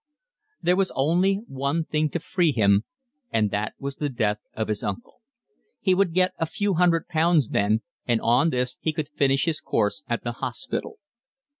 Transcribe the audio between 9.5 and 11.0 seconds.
course at the hospital.